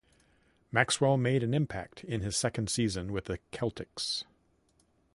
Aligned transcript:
Maxwell 0.71 1.15
made 1.15 1.43
an 1.43 1.53
impact 1.53 2.03
in 2.03 2.21
his 2.21 2.35
second 2.35 2.71
season 2.71 3.11
with 3.11 3.25
the 3.25 3.37
Celtics. 3.51 4.23